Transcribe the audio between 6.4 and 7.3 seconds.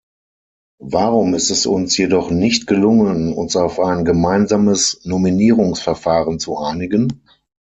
einigen?